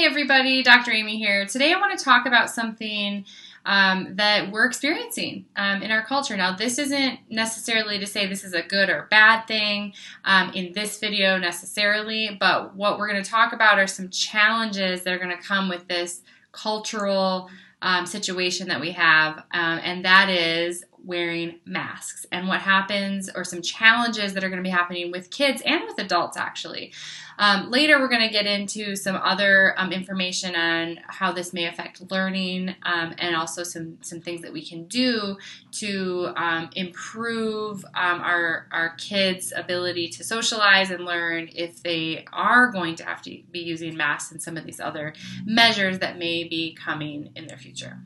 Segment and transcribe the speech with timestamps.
[0.00, 0.92] Hey everybody, Dr.
[0.92, 1.44] Amy here.
[1.44, 3.26] Today I want to talk about something
[3.66, 6.38] um, that we're experiencing um, in our culture.
[6.38, 9.92] Now, this isn't necessarily to say this is a good or bad thing
[10.24, 15.02] um, in this video necessarily, but what we're going to talk about are some challenges
[15.02, 16.22] that are going to come with this
[16.52, 17.50] cultural
[17.82, 23.42] um, situation that we have, um, and that is wearing masks and what happens or
[23.42, 26.92] some challenges that are going to be happening with kids and with adults actually.
[27.40, 31.66] Um, later, we're going to get into some other um, information on how this may
[31.66, 35.38] affect learning um, and also some, some things that we can do
[35.72, 42.70] to um, improve um, our, our kids' ability to socialize and learn if they are
[42.70, 45.14] going to have to be using masks and some of these other
[45.46, 48.00] measures that may be coming in their future,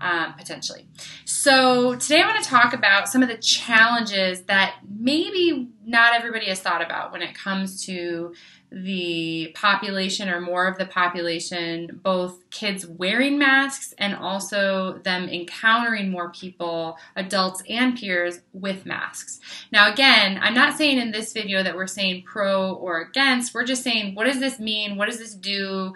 [0.00, 0.84] um, potentially.
[1.24, 6.46] So, today I want to talk about some of the challenges that maybe not everybody
[6.46, 8.34] has thought about when it comes to
[8.72, 16.10] the population or more of the population, both kids wearing masks and also them encountering
[16.10, 19.40] more people, adults and peers, with masks.
[19.72, 23.54] Now, again, I'm not saying in this video that we're saying pro or against.
[23.54, 24.96] We're just saying, what does this mean?
[24.96, 25.94] What does this do?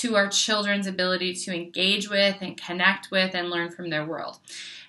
[0.00, 4.38] To our children's ability to engage with and connect with and learn from their world.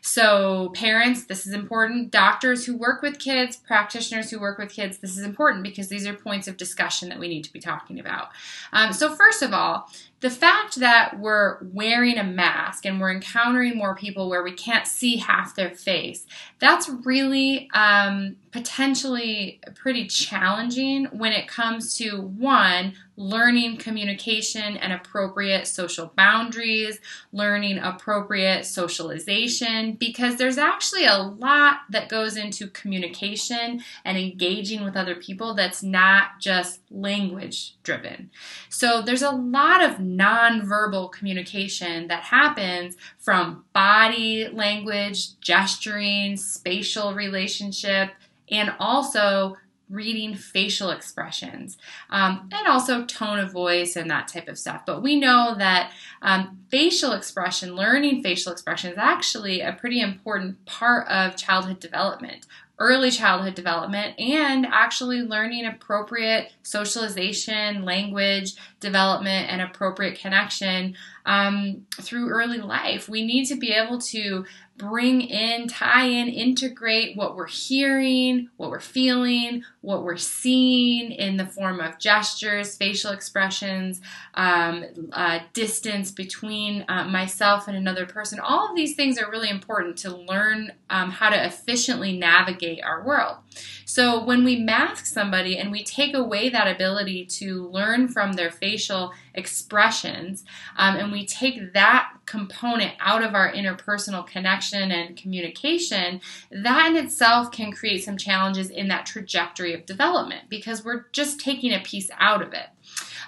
[0.02, 2.12] So, parents, this is important.
[2.12, 6.08] Doctors who work with kids, practitioners who work with kids, this is important because these
[6.08, 8.30] are points of discussion that we need to be talking about.
[8.72, 13.78] Um, so, first of all, the fact that we're wearing a mask and we're encountering
[13.78, 16.26] more people where we can't see half their face,
[16.60, 25.68] that's really um, potentially pretty challenging when it comes to one, learning communication and appropriate
[25.68, 27.00] social boundaries,
[27.32, 34.95] learning appropriate socialization, because there's actually a lot that goes into communication and engaging with
[34.95, 38.30] other people that's not just language driven.
[38.70, 48.12] So there's a lot of nonverbal communication that happens from body language, gesturing, spatial relationship,
[48.50, 49.58] and also
[49.90, 51.78] reading facial expressions
[52.10, 54.82] um, and also tone of voice and that type of stuff.
[54.86, 60.66] But we know that um, facial expression, learning facial expression, is actually a pretty important
[60.66, 62.46] part of childhood development
[62.80, 70.95] early childhood development and actually learning appropriate socialization, language development, and appropriate connection
[71.26, 73.10] um, through early life.
[73.10, 74.45] We need to be able to
[74.77, 81.37] bring in, tie in, integrate what we're hearing, what we're feeling, what we're seeing in
[81.37, 84.02] the form of gestures, facial expressions,
[84.36, 88.39] um, uh, distance between uh, myself and another person.
[88.39, 93.04] All of these things are really important to learn um, how to efficiently navigate our
[93.04, 93.38] world.
[93.86, 98.52] So when we mask somebody and we take away that ability to learn from their
[98.52, 100.44] facial expressions,
[100.78, 106.98] um, and we take that component out of our interpersonal connection and communication, that in
[106.98, 111.80] itself can create some challenges in that trajectory of development because we're just taking a
[111.80, 112.67] piece out of it.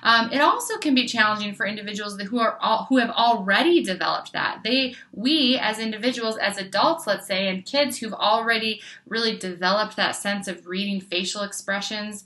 [0.03, 4.33] Um, it also can be challenging for individuals who are all, who have already developed
[4.33, 4.61] that.
[4.63, 10.15] They we as individuals, as adults, let's say, and kids who've already really developed that
[10.15, 12.25] sense of reading facial expressions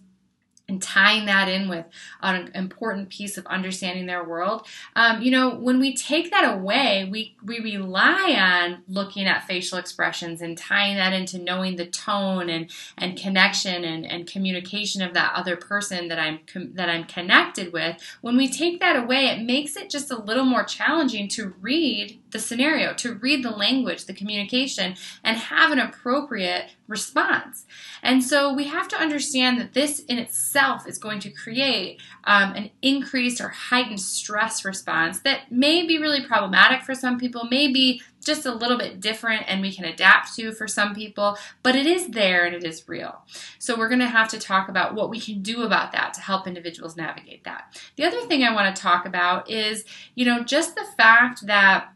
[0.70, 1.86] and tying that in with
[2.22, 4.66] an important piece of understanding their world.
[4.96, 9.78] Um, you know, when we take that away, we, we rely on looking at facial
[9.78, 15.14] expressions and tying that into knowing the tone and, and connection and, and communication of
[15.14, 16.40] that other person that I'm
[16.74, 17.98] that I'm connected with.
[18.22, 22.22] When we take that away, it makes it just a little more challenging to read
[22.32, 27.66] the scenario, to read the language, the communication, and have an appropriate response.
[28.02, 32.54] And so we have to understand that this in itself is going to create um,
[32.54, 37.72] an increased or heightened stress response that may be really problematic for some people, may
[37.72, 41.76] be just a little bit different and we can adapt to for some people, but
[41.76, 43.22] it is there and it is real.
[43.60, 46.22] So we're going to have to talk about what we can do about that to
[46.22, 47.82] help individuals navigate that.
[47.96, 49.84] The other thing I want to talk about is,
[50.16, 51.90] you know, just the fact that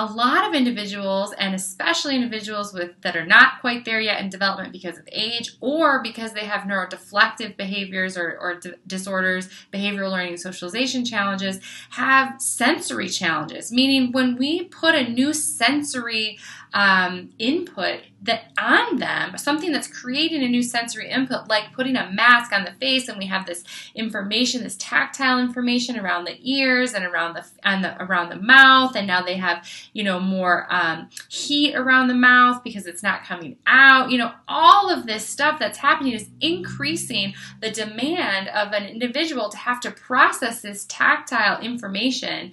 [0.00, 4.30] a lot of individuals and especially individuals with that are not quite there yet in
[4.30, 10.10] development because of age or because they have neurodeflective behaviors or, or d- disorders behavioral
[10.10, 11.60] learning socialization challenges
[11.90, 13.70] have sensory challenges.
[13.70, 16.38] Meaning when we put a new sensory
[16.72, 22.10] um, input that on them, something that's creating a new sensory input, like putting a
[22.10, 23.64] mask on the face, and we have this
[23.94, 28.94] information, this tactile information around the ears and around the and the around the mouth,
[28.94, 33.24] and now they have you know more um, heat around the mouth because it's not
[33.24, 34.10] coming out.
[34.10, 39.48] You know, all of this stuff that's happening is increasing the demand of an individual
[39.48, 42.52] to have to process this tactile information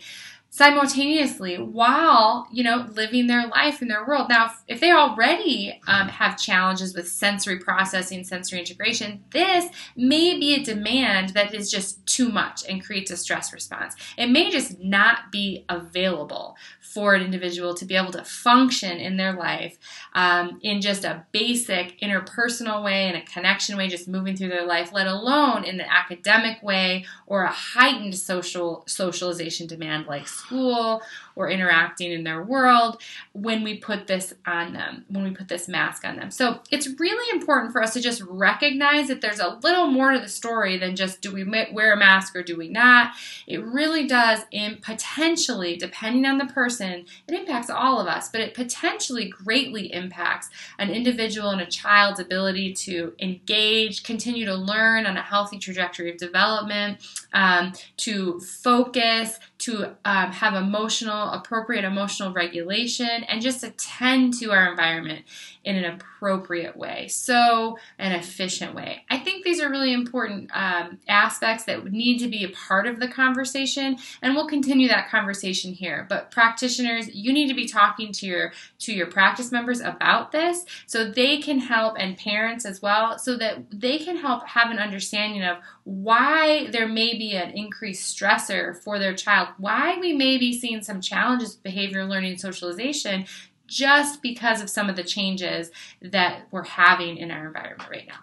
[0.49, 4.29] simultaneously while you know living their life in their world.
[4.29, 9.65] Now if, they already um, have challenges with sensory processing sensory integration this
[9.95, 13.95] may be a demand that is just too much and creates a stress response.
[14.17, 19.17] It may just not be available for an individual to be able to function in
[19.17, 19.77] their life
[20.13, 24.65] um, in just a basic interpersonal way, in a connection way, just moving through their
[24.65, 31.01] life, let alone in an academic way or a heightened social socialization demand like school
[31.35, 33.01] or interacting in their world
[33.33, 36.31] when we put this on them, when we put this mask on them.
[36.31, 40.19] So it's really important for us to just recognize that there's a little more to
[40.19, 43.11] the story than just do we wear a mask or do we not.
[43.45, 48.41] It really does, in potentially, depending on the person, it impacts all of us, but
[48.41, 50.49] it potentially greatly impacts
[50.79, 56.11] an individual and a child's ability to engage, continue to learn on a healthy trajectory
[56.11, 56.99] of development,
[57.33, 59.95] um, to focus, to
[60.27, 65.25] um, have emotional, appropriate emotional regulation, and just attend to our environment
[65.63, 69.03] in an appropriate way, so an efficient way.
[69.09, 72.99] I think these are really important um, aspects that need to be a part of
[72.99, 76.05] the conversation, and we'll continue that conversation here.
[76.07, 80.65] But practitioners, you need to be talking to your to your practice members about this,
[80.85, 84.79] so they can help, and parents as well, so that they can help have an
[84.79, 85.57] understanding of
[85.87, 90.83] why there may be an increased stressor for their child, why we may be seeing
[90.83, 93.25] some challenges with behavior learning socialization
[93.67, 98.19] just because of some of the changes that we're having in our environment right now.